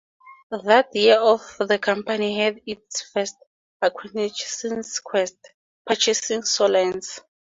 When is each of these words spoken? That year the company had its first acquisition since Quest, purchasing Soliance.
That 0.49 0.95
year 0.95 1.19
the 1.59 1.77
company 1.79 2.35
had 2.43 2.59
its 2.65 3.03
first 3.03 3.35
acquisition 3.83 4.33
since 4.47 4.99
Quest, 4.99 5.37
purchasing 5.85 6.41
Soliance. 6.41 7.19